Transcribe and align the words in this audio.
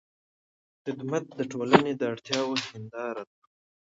خدمت 0.83 1.25
د 1.39 1.41
ټولنې 1.51 1.93
د 1.95 2.01
اړتیاوو 2.13 2.63
هنداره 2.71 3.23
ده. 3.29 3.37